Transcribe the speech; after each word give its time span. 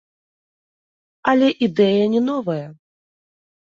Але 1.31 1.47
ідэя 1.67 2.03
не 2.17 2.21
новая. 2.33 2.65